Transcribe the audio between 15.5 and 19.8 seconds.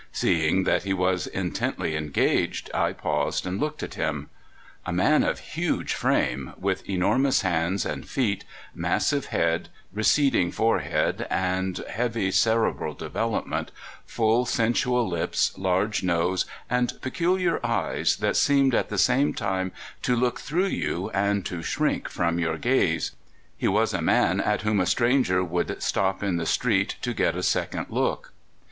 large nose, and peculiar eyes that seemed at the same time